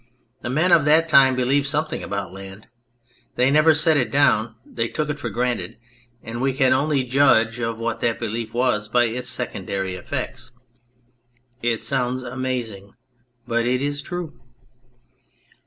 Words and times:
The 0.41 0.49
men 0.49 0.71
of 0.71 0.83
that 0.85 1.07
time 1.07 1.35
believed 1.35 1.67
something 1.67 2.01
about 2.01 2.33
land. 2.33 2.65
They 3.35 3.51
never 3.51 3.75
set 3.75 3.97
it 3.97 4.09
down, 4.09 4.55
they 4.65 4.87
took 4.87 5.11
it 5.11 5.19
for 5.19 5.29
granted; 5.29 5.77
and 6.23 6.41
we 6.41 6.53
can 6.55 6.73
only 6.73 7.03
judge 7.03 7.59
of 7.59 7.77
what 7.77 7.99
that 7.99 8.17
belief 8.19 8.51
was 8.51 8.89
by 8.89 9.03
its 9.03 9.29
secondary 9.29 9.93
effects. 9.93 10.53
It 11.61 11.83
sounds 11.83 12.23
amazing, 12.23 12.95
but 13.45 13.67
it 13.67 13.79
is 13.79 14.01
true. 14.01 14.41